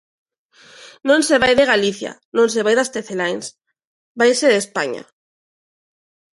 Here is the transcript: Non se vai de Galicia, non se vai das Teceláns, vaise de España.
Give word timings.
Non 1.09 1.19
se 1.27 1.35
vai 1.43 1.53
de 1.59 1.69
Galicia, 1.71 2.11
non 2.37 2.47
se 2.53 2.63
vai 2.65 2.75
das 2.77 2.91
Teceláns, 2.95 3.45
vaise 4.19 4.47
de 4.51 4.61
España. 4.65 5.03